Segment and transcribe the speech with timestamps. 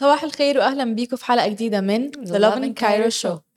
[0.00, 2.74] صباح الخير واهلا بيكم في حلقة جديدة من The The Lovin Lovin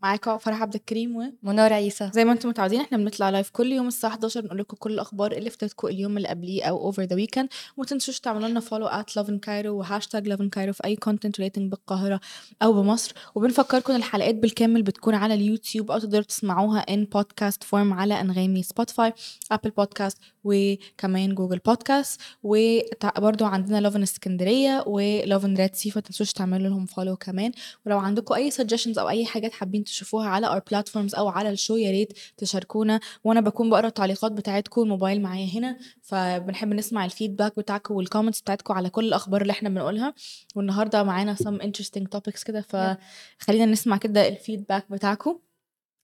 [0.04, 2.10] معاكم فرح عبد الكريم و منار عيسى.
[2.14, 5.32] زي ما أنتم متعودين إحنا بنطلع live كل يوم الساعة 11 نقول لكم كل الأخبار
[5.32, 9.16] اللي فاتتكم اليوم اللي قبليه أو over the weekend وما تنسوش تعملوا لنا follow at
[9.16, 12.20] Lovin Cairo و hashtag Lovin Cairo في أي content related بالقاهرة
[12.62, 13.14] أو بمصر.
[13.36, 19.14] وبنفكركم الحلقات بالكامل بتكون على اليوتيوب أو تقدروا تسمعوها in podcast form على أنغامي Spotify
[19.52, 26.70] Apple Podcasts وكمان Google Podcasts وبرضو عندنا Lovin اسكندريه و Lovin Red Sea فتنسوش تعملوا
[26.70, 27.52] لهم follow كمان.
[27.86, 31.55] ولو عندكم أي suggestions أو أي حاجات حابين تشوفوها على our platforms أو على ال
[31.55, 33.00] show يا ريت تشاركونا.
[33.24, 38.42] وأنا بكون بقرأ التعليقات بتاعتكم الموبايل معايا هنا فبنحب نسمع ال feedback بتاعكم وال comments
[38.42, 40.14] بتاعتكم على كل الأخبار اللي إحنا بنقولها.
[40.56, 45.40] والنهاردة معانا some interesting topics كده فخلينا نسمع كده ال feedback بتاعكم.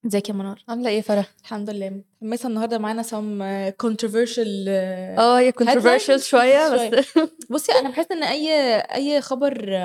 [0.06, 2.02] ازيك يا منار؟ عاملة إيه فرح؟ الحمد لله.
[2.22, 7.06] متحمسه النهارده معانا some uh, controversial uh, آه هي controversial شوية بس
[7.52, 9.76] بصي أنا بحس إن أي أي خبر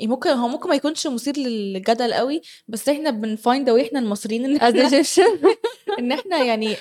[0.00, 4.44] ممكن هو ممكن ما يكونش مثير للجدل قوي بس إحنا بن find way إحنا المصريين
[4.44, 4.68] إن إحنا
[5.98, 6.76] إن إحنا يعني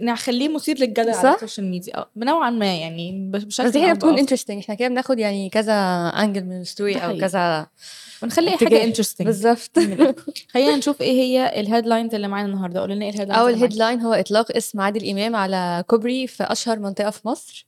[0.00, 4.26] نخليه مثير للجدل على؟ ال social media آه بنوعا ما يعني بشكل بس هي بتكون
[4.26, 4.58] interesting.
[4.58, 5.72] إحنا كده بناخد يعني كذا
[6.08, 7.18] angle من ال story أو.
[7.18, 7.66] كذا
[8.22, 8.50] ونخلي.
[8.50, 9.78] حاجة interesting بالظبط.
[10.52, 12.80] خلينا نشوف إيه هي ال headlines اللي معانا النهارده.
[12.80, 13.54] قولوا لنا إيه ال headlines أول.
[13.54, 17.66] headline هو إطلاق اسم عادل إمام على كوبري في أشهر منطقة في مصر.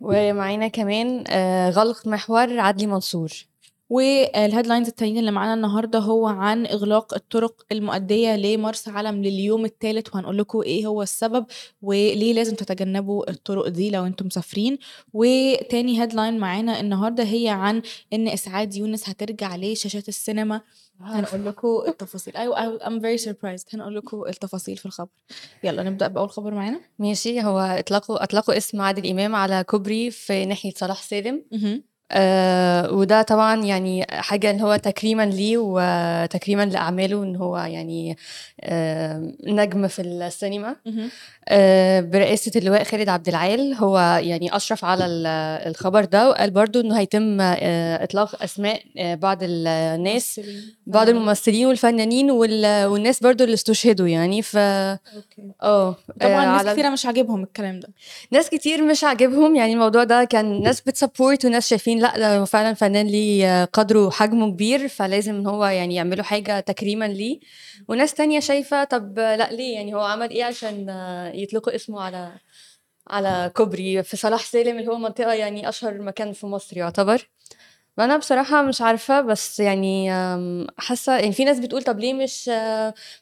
[0.00, 3.47] ومعانا كمان آه، غلق محور عدلي منصور.
[3.90, 10.14] وال headlines التانيين اللي معانا النهارده هو عن إغلاق الطرق المؤدية لمرسى علم لليوم الثالث
[10.14, 11.46] وهنقول لكم إيه هو السبب
[11.82, 14.78] وليه لازم تتجنبوا الطرق دي لو أنتم مسافرين
[15.12, 20.60] وتاني headline معانا النهارده هي عن إن إسعاد يونس هترجع لشاشات السينما.
[21.00, 22.36] هنقول لكم التفاصيل.
[22.36, 23.74] أيوه I'm very surprised.
[23.74, 25.08] هنقول لكم التفاصيل في الخبر.
[25.64, 26.80] يلا نبدأ بأول خبر معانا.
[26.98, 31.44] ماشي هو اطلقوا أطلقوا اسم عادل إمام على كوبري في ناحية صلاح سالم.
[32.12, 38.16] آه وده طبعا يعني حاجة اللي هو تكريما ليه وتكريما لأعماله إن هو يعني
[38.60, 40.76] آه نجم في السينما.
[41.48, 45.26] آه برئاسة اللواء خالد عبد العال هو يعني أشرف على ال-
[45.68, 50.40] الخبر ده وقال برضو إنه هيتم آه إطلاق أسماء آه بعض الناس.
[50.86, 54.42] بعض الممثلين والفنانين وال- والناس برضو اللي استشهدوا يعني.
[54.42, 57.88] ف آه طبعا ناس كتيرة مش عاجبهم الكلام ده.
[58.30, 60.24] ناس كتير مش عاجبهم يعني الموضوع ده.
[60.24, 65.34] كان ناس بت support وناس شايفين لأ ده فعلا فنان ليه قدره وحجمه كبير فلازم
[65.34, 67.40] ان هو يعني يعملوا حاجة تكريما ليه.
[67.88, 70.86] وناس تانية شايفة طب لأ ليه؟ يعني هو عمل إيه عشان
[71.34, 72.32] يطلقوا اسمه على
[73.10, 77.28] على كوبري؟ في صلاح سالم اللي هو منطقة يعني أشهر مكان في مصر يعتبر.
[77.96, 82.50] فأنا بصراحة مش عارفة بس يعني آم، حاسة يعني في ناس بتقول طب ليه مش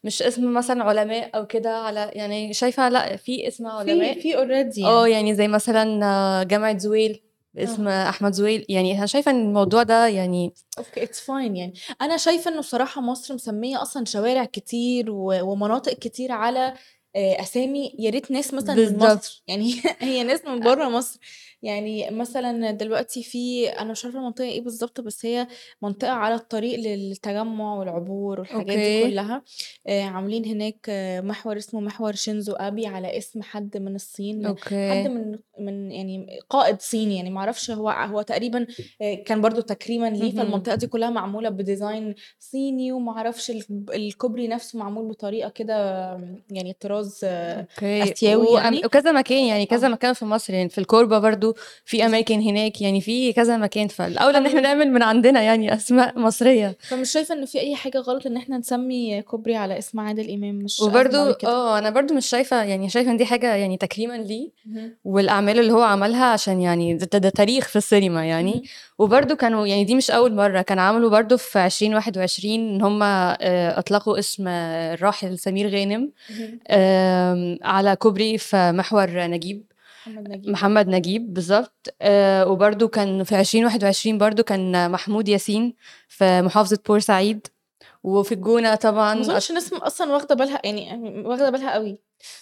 [0.05, 4.15] مش اسم مثلا علماء أو كده على يعني شايفة لأ في اسم علماء.
[4.15, 7.23] في في already آه يعني زي مثلا جامعة زويل.
[7.57, 8.67] باسم أحمد زويل.
[8.69, 11.75] يعني أنا شايفة إن الموضوع ده يعني okay it's fine يعني.
[12.01, 16.75] أنا شايفة إنه بصراحه مصر مسمية أصلا شوارع كتير و- ومناطق كتير على آه،
[17.17, 18.97] أسامي يا ريت ناس مثلا من.
[18.99, 21.21] مصر يعني هي ناس من بره مصر
[21.63, 25.47] يعني مثلا دلوقتي في أنا مش عارفة المنطقة إيه بالظبط بس هي
[25.83, 29.11] منطقة على الطريق للتجمع والعبور والحاجات دي okay.
[29.11, 29.43] كلها
[29.87, 34.59] آه، عاملين هناك آه، محور اسمه محور شينزو أبي على اسم حد من الصين من
[34.59, 38.67] حد من من يعني قائد صيني يعني ما أعرفش هو هو تقريبا
[39.03, 40.33] آه، كان برضو تكريما ليه.
[40.33, 42.93] فالمنطقة دي كلها معمولة ب design صيني
[43.51, 45.77] ال- الكوبري نفسه معمول بطريقة كده
[46.51, 49.91] يعني طراز آه، okay آسيوي وأم- يعني؟ وكذا مكان يعني كذا آه.
[49.91, 54.39] مكان في مصر يعني في الكوربة برضو في أماكن هناك يعني في كذا مكان فالاولى
[54.39, 58.27] إن إحنا نعمل من عندنا يعني أسماء مصرية فمش شايفة إنه في أي حاجة غلط
[58.27, 61.17] إن إحنا نسمي كوبري على اسم عادل إمام مش وبرضو.
[61.45, 64.51] آه أنا برضو مش شايفة يعني شايفة إن دي حاجة يعني تكريما ليه.
[65.05, 68.25] والأعمال اللي هو عملها عشان يعني ده, ده تاريخ في السينما.
[68.27, 68.63] يعني
[68.99, 73.03] وبرضو كانوا يعني دي مش أول مرة كان عملوا برضو في 2021 إن هم
[73.79, 76.13] أطلقوا اسم آه، الراحل سمير غانم
[77.63, 79.65] على كوبري في محور نجيب
[80.07, 80.51] محمد نجيب.
[80.51, 81.95] محمد نجيب بالظبط.
[82.03, 85.75] آه، وبرضو كان في 2021 برضو كان محمود ياسين
[86.09, 87.47] في محافظة بورسعيد
[88.05, 91.99] وفي الجونة ما طبعا أظنش الناس أصلا واخدة بالها يعني واخدة بالها قوي.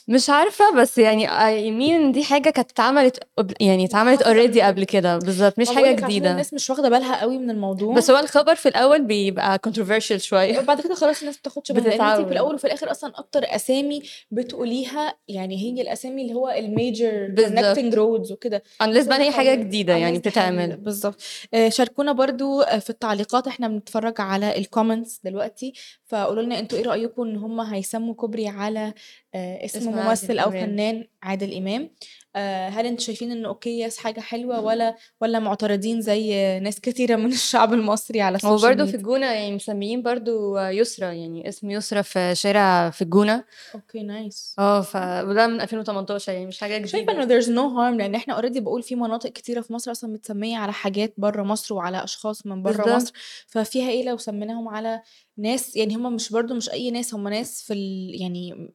[0.09, 3.19] مش عارفة بس يعني I mean دي حاجة كانت اتعملت
[3.61, 5.19] يعني اتعملت already قبل كده.
[5.19, 6.31] بالظبط مش حاجة جديدة.
[6.31, 7.95] الناس مش واخدة بالها قوي من الموضوع.
[7.95, 10.61] بس هو الخبر في الأول بيبقى controversial شوية.
[10.69, 12.25] بعد كده خلاص الناس بتاخدش بالها.
[12.25, 17.35] في الأول وفي الآخر أصلا أكتر أسامي بتقوليها يعني هي الأسامي اللي هو ال major.
[17.37, 18.63] connecting roads وكده.
[18.83, 20.77] Unless بقى هي حاجة جديدة يعني بتتعمل.
[20.77, 21.21] بالظبط.
[21.55, 23.47] آه، شاركونا برضو في التعليقات.
[23.47, 25.73] إحنا بنتفرج على ال comments دلوقتي.
[26.07, 28.95] فقولوا لنا أنتوا إيه رأيكم ان هم هيسموا كوبري على
[29.35, 30.51] آه، اسم ممثل أو.
[30.51, 31.91] فنان عادل إمام
[32.37, 37.17] آآ هل أنتم شايفين إنه okay yes حاجة حلوة والّا والّا معترضين زي ناس كتيرة
[37.17, 41.49] من الشعب المصري على هو ال social برضه في؟ الجونة يعني مسميين برضه يسرا يعني
[41.49, 43.45] اسم يسرا في شارع في الجونة
[43.75, 44.55] أوكي نايس.
[44.59, 47.13] آه ف وده من 2018 يعني مش حاجة شايفة جديدة.
[47.13, 50.57] إنه there's no harm لإن إحنا already باقول في مناطق كتيرة في مصر أصلًا متسمية
[50.57, 52.97] على حاجات برّه مصر وعلى أشخاص من برّه.
[52.97, 53.13] مصر،
[53.47, 55.03] ففيها إيه لو سميناهم على
[55.37, 58.69] ناس يعني هم مش برضه مش أي ناس، هم ناس في ال يعني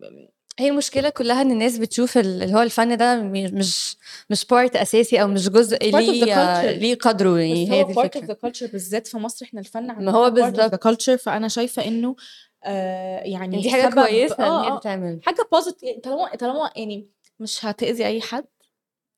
[0.60, 3.98] هي المشكلة كلها إن الناس بتشوف ال اللي هو الفن ده مش
[4.30, 6.72] مش part أساسي أو مش جزء ليه.
[6.72, 8.34] ليه قدره يعني هي دي of الفكرة.
[8.34, 12.16] the culture بالذات في مصر إحنا الفن ما عندنا هو culture فأنا شايفة إنه
[12.64, 15.20] آآ يعني دي حاجة كويسة آه، هي آه، تتعمل.
[15.24, 17.08] حاجة positive طالما طالما يعني
[17.40, 18.46] مش هتأذي أي حد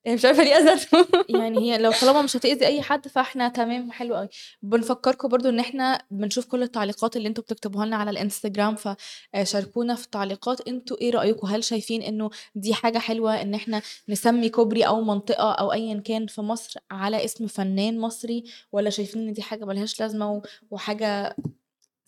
[0.05, 1.07] يعني مش عارفة ليه أذته
[1.39, 4.27] يعني هي لو طالما مش هتأذي أي حد فإحنا تمام حلو أوي.
[4.61, 8.87] بنفكّركم برضه إن إحنا بنشوف كل التعليقات اللي أنتم بتكتبوها لنا على الإنستجرام، ف
[9.35, 13.81] آآ شاركونا في التعليقات أنتم إيه رأيكم؟ هل شايفين إنه دي حاجة حلوة إن إحنا
[14.09, 19.27] نسمي كوبري أو منطقة أو أيًا كان في مصر على اسم فنان مصري، والّا شايفين
[19.27, 21.35] إن دي حاجة ما لهاش لازمة و وحاجة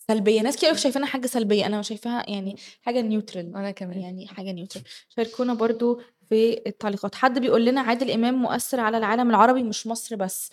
[0.08, 4.00] سلبية؟ ناس كتير شايفينها حاجة سلبية، أنا شايفاها يعني حاجة neutral وأنا كمان.
[4.00, 4.82] يعني حاجة neutral.
[5.10, 6.00] شاركونا برضه
[6.30, 7.16] في التعليقات.
[7.16, 10.50] حد بيقول لنا عادل إمام مؤثر على العالم العربي مش مصر بس.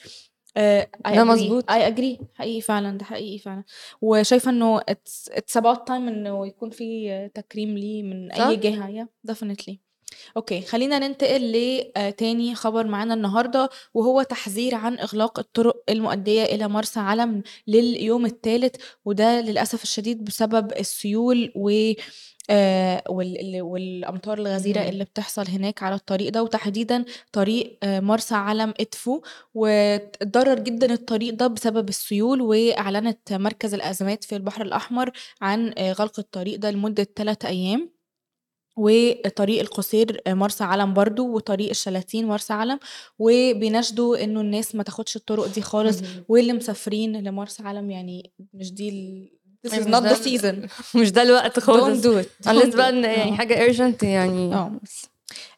[1.08, 1.70] I ده مضبوط.
[1.70, 3.64] I agree حقيقي فعلًا، ده حقيقي فعلًا.
[4.48, 9.32] إنه it's it's about time إنه يكون في تكريم ليه من أي صح؟ جهة yeah
[9.32, 9.74] definitely.
[10.36, 16.42] okay خلّينا ننتقل ل آآ تاني خبر معانا النهارده، وهو تحذير عن إغلاق الطرق المؤدية
[16.44, 21.92] إلى مرسى علم لليوم التالت، وده للأسف الشديد بسبب السيول و
[22.50, 24.88] آآ وال ال والأمطار الغزيرة اه.
[24.88, 29.20] اللي بتحصل هناك على الطريق ده، وتحديدًا طريق آآ مرسى علم إدفو،
[29.54, 35.10] وات- اتضرر جدًا الطريق ده بسبب السيول، وأعلنت مركز الأزمات في البحر الأحمر
[35.42, 37.90] عن آآ غلق الطريق ده لمدة 3 أيام.
[38.78, 42.78] وطريق القصير مرسى علم برضه، وطريق الشلاتين مرسى علم،
[43.18, 46.00] وبيناشدوا إنه الناس ما تاخدش الطرق دي خالص،.
[46.28, 48.90] واللي مسافرين لمرسى علم يعني مش دي
[49.66, 52.02] this أيوه is not the season مش ده الوقت don't خالص.
[52.06, 53.34] do it unless don't بقى يعني آه.
[53.36, 54.72] حاجة urgent يعني آه.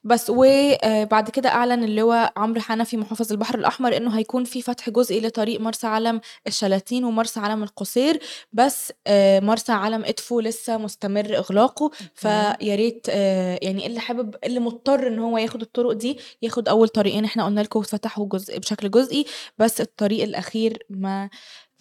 [0.04, 0.22] بس.
[0.22, 4.90] بس وآآ بعد كده أعلن اللواء عمرو حنفي محافظ البحر الأحمر إنه هيكون في فتح
[4.90, 8.20] جزئي لطريق مرسى علم الشلاتين ومرسى علم القصير،
[8.52, 11.90] بس آآ مرسى علم إدفو لسه مستمر إغلاقه،.
[12.14, 16.88] فيا ريت آآ يعني اللي حابب اللي مضطر إن هو ياخد الطرق دي، ياخد أول
[16.88, 19.24] طريقين إحنا قُلنا لكم اتفتحوا جزء بشكل جزئي،
[19.58, 21.30] بس الطريق الأخير ما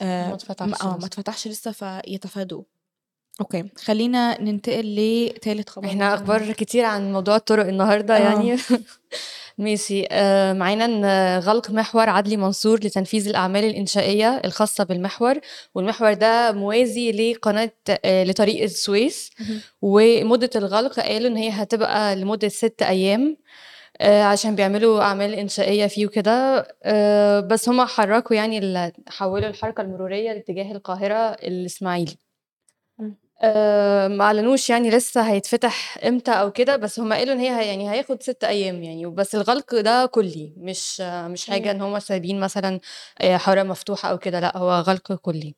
[0.01, 1.05] ما اتفتحش آه ما.
[1.05, 2.80] اتفتحش لسه فيتفادوه.
[3.39, 6.51] أوكي خلّينا ننتقل لتالت خبر معانا أخبار.
[6.51, 8.19] كتير عن موضوع الطرق النهارده آه.
[8.19, 8.57] يعني
[9.57, 15.39] ماشي آآ معانا غلق محور عدلي منصور لتنفيذ الأعمال الإنشائية الخاصة بالمحور،
[15.75, 17.71] والمحور ده موازي لقناة
[18.05, 19.31] آآ لطريق السويس،.
[19.81, 22.13] ومدة الغلق قالوا إن هي هتبقى
[22.49, 23.37] 6 أيام،
[24.01, 26.67] آآ عشان بيعملوا أعمال إنشائية فيه وكده،
[27.41, 32.30] بس هُم حرّكوا يعني حوّلوا الحركة المرورية لاتجاه القاهرة الإسماعيلي.
[33.41, 37.91] آآ ما أعلنوش يعني لسه هيتفتح إمتى أو كده، بس هُم قالوا إن هي يعني
[37.91, 41.75] هياخد 6 أيام يعني، وبس الغلق ده كلّي مش مش حاجة إمم.
[41.75, 42.79] إن هُم سايبين مثلًا
[43.21, 45.55] آآ حارة مفتوحة أو كده، لأ هو غلق كلّي.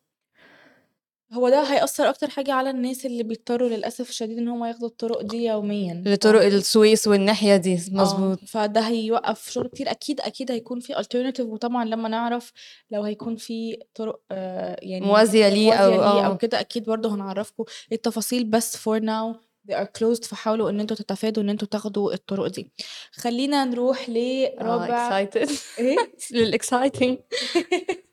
[1.33, 5.21] هو ده هيأثّر أكتر حاجة على الناس اللي بيضطروا للأسف الشديد إن هُم ياخدوا الطرق
[5.21, 8.39] دي يوميًا، ف لطرق السويس والناحية دي، آه، مضبوط.
[8.47, 12.51] فده هيوقّف شغل كتير أكيد، أكيد هيكون في alternative وطبعًا لمّا نعرف
[12.91, 16.37] لو هيكون في طرق آآ يعني موازية ليه موازية أو ليه أو آه.
[16.37, 19.35] كده أكيد برضه هنعرّفكم التفاصيل، بس for now
[19.71, 22.71] they are closed فحاولوا إن أنتم تتفادوا إن أنتم تاخدوا الطرق دي.
[23.11, 24.13] خلّينا نروح آه
[24.59, 25.49] لرابع excited
[25.79, 25.95] إيه؟
[26.35, 27.15] لل exciting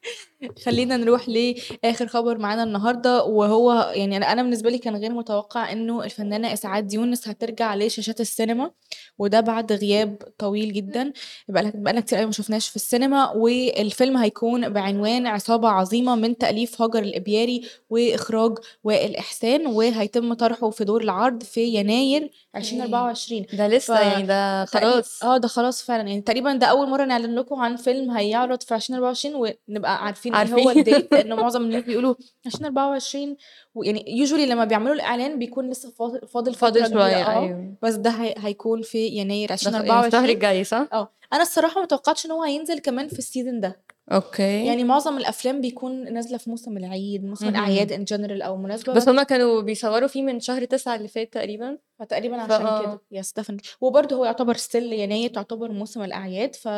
[0.65, 6.05] خلّينا نروح لآخر خبر معانا النهارده، وهو يعني أنا بالنسبة لي كان غير متوقع إنه
[6.05, 8.71] الفنانة إسعاد يونس هترجع لشاشات السينما،
[9.19, 11.13] وده بعد غياب طويل جدًا،
[11.49, 16.83] بقى لنا كتير أوي ما شُفناهاش في السينما، والفيلم هيكون بعنوان عصابة عظيمة من تأليف
[16.83, 22.35] هاجر الإبياري وإخراج وائل إحسان، وهيتم طرحه في دور العرض في يناير okay.
[22.57, 25.23] 2024 ده ف لسه يعني ده خلاص.
[25.25, 28.75] آه ده خلاص فعلًا، يعني تقريبًا ده أول مرّة نعلن لكم عن فيلم هيعرض في
[28.75, 29.35] 2024
[29.69, 30.85] ونبقى عارفين إيه هو عارفين.
[30.95, 32.15] ال date لإن معظم الناس بيقولوا
[32.47, 33.37] 2024
[33.75, 37.75] ويعني usually لمّا بيعملوا الإعلان بيكون لسه فاضل فاضل فاضل شوية آه، أيوه.
[37.83, 41.43] بس ده هي هيكون في يناير ده خ يعني الشهر 2024 الجاي صح؟ آه، أنا
[41.43, 43.81] الصراحة ما توقعتش إن هو هينزل كمان في ال season ده.
[44.13, 44.67] okay.
[44.67, 47.49] يعني معظم الأفلام بيكون نازلة في موسم العيد موسم.
[47.49, 48.93] الأعياد in general أو مناسبة.
[48.93, 51.79] بس هما كانوا بيصوروا فيه من شهر تسعة اللي فات تقريبا.
[51.99, 52.83] فتقريبا فا عشان آه.
[52.83, 53.01] كده.
[53.13, 53.77] yes definitely.
[53.81, 56.69] وبرده هو يعتبر still يناير تعتبر موسم الأعياد ف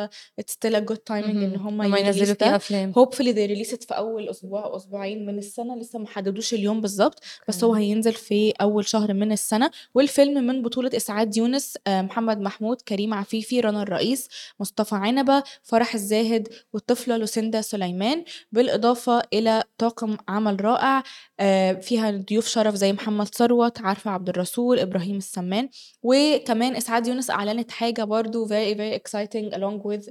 [0.41, 2.55] it's still a good timing إن هم هما ينزلوا يريليس فيه ده.
[2.55, 2.93] أفلام.
[2.93, 5.75] They release it في أول أسبوع أو أسبوعين من السنة.
[5.75, 7.73] لسه ما حددوش اليوم بالظبط بس هو.
[7.73, 9.71] هينزل في أول شهر من السنة.
[9.95, 14.27] والفيلم من بطولة إسعاد يونس آه، محمد محمود كريم عفيفي رنا الرئيس
[14.59, 21.03] مصطفى عنبة فرح الزاهد والطفلة لوسيندا سليمان بالإضافة إلى طاقم عمل رائع
[21.39, 25.69] آه، فيها ضيوف شرف زي محمد ثروت عارفة عبد الرسول إبراهيم السمان
[26.03, 30.09] وكمان إسعاد يونس أعلنت حاجة برضو very very exciting along with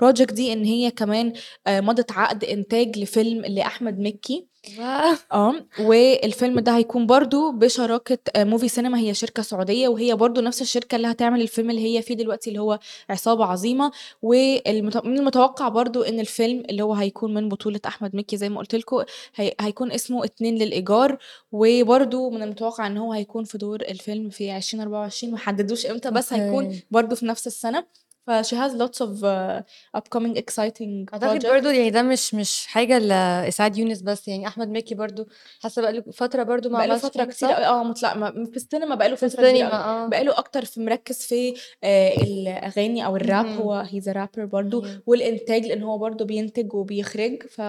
[0.00, 1.32] ال project دي إن هي كمان
[1.66, 4.51] آه، مضت عقد إنتاج لفيلم لأحمد مكي.
[5.32, 10.62] آه والفيلم ده هيكون برضو بشراكة آه، muvi Cinema هي شركة سعودية وهي برضو نفس
[10.62, 12.78] الشركة اللي هتعمل الفيلم اللي هي فيه دلوقتي اللي هو
[13.10, 13.92] عصابة عظيمة.
[14.22, 18.74] ومن المتوقع برضو إن الفيلم اللي هو هيكون من بطولة أحمد مكي زي ما قلت
[18.74, 19.02] لكم
[19.34, 21.18] هي هيكون اسمه اتنين للإيجار.
[21.52, 26.64] وبرضو من المتوقع إن هو هيكون في دور الفيلم في 2024 محددوش إمتى بس هيكون.
[26.90, 27.84] برضو في نفس السنة.
[28.26, 29.62] ف she has lots of uh,
[29.98, 31.46] upcoming exciting أعتقد projects.
[31.50, 35.28] برضو يعني ده مش مش حاجة لاسعاد يونس بس يعني أحمد مكي برضو
[35.62, 39.14] حاسة بقى له فترة برضو ما بقاله حاجة، كتير آه مطلع ما- في السينما بقاله
[39.22, 40.06] السينما قوي آه.
[40.08, 43.46] بقاله أكتر في مركز في آه الأغاني أو الراب.
[43.46, 45.02] هو هيز رابر أيوة.
[45.06, 47.42] والإنتاج لأن هو برضو بينتج وبيخرج.
[47.42, 47.60] ف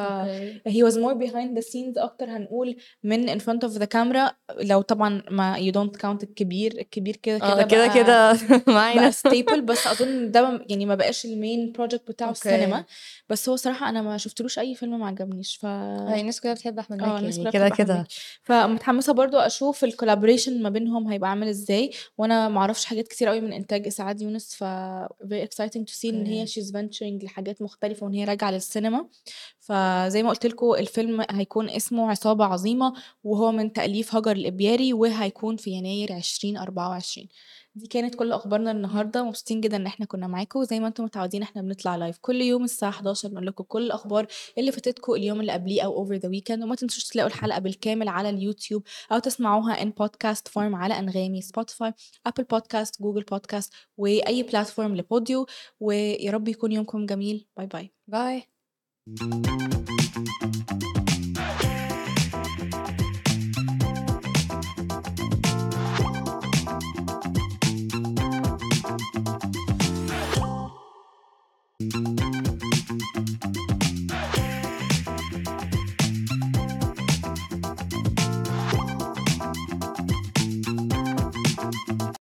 [0.70, 4.32] he was more behind the scenes أكتر هنقول من in front of the camera.
[4.62, 6.72] لو طبعا ما you don't count الكبير.
[6.80, 8.38] الكبير كده آه كده كده كده
[8.76, 9.12] معانا.
[9.12, 12.40] staple بس أظن ده ما- يعني ما بقاش ال main project بتاعه okay.
[12.40, 12.86] السينما.
[13.30, 16.80] بس هو صراحة أنا ما شفتلوش أي فيلم ما عجبنيش ف هي الناس كلها بتحب
[16.80, 18.08] أحمد مكي الناس يعني كلها كده كده.
[18.44, 23.28] فمتحمسة برضو أشوف ال collaboration ما بينهم هيبقى عامل إزاي وأنا ما أعرفش حاجات كتير
[23.28, 24.64] قوي من إنتاج إسعاد يونس ف
[25.24, 29.06] very exciting to see إن هي she's venturing لحاجات مختلفة وإن هي راجعة للسينما.
[29.60, 35.56] فزي ما قلت لكم الفيلم هيكون اسمه عصابة عظيمة وهو من تأليف هاجر الإبياري وهيكون
[35.58, 37.28] في يناير 2024
[37.76, 39.24] دي كانت كل أخبارنا النهارده.
[39.24, 40.64] مبسوطين جدا إن إحنا كنا معاكم.
[40.64, 44.28] زي ما أنتم متعودين إحنا بنطلع live كل يوم الساعة 11 بنقول لكم كل الأخبار
[44.58, 48.30] اللي فاتتكم اليوم اللي قبليه أو over the weekend وما تنسوش تلاقوا الحلقة بالكامل على
[48.30, 51.94] اليوتيوب أو تسمعوها in podcast form على أنغامي Spotify
[52.26, 55.46] Apple Podcast Google Podcast وأي platform لل audio.
[55.80, 57.48] ويا رب يكون يومكم جميل.
[57.58, 58.44] باي باي باي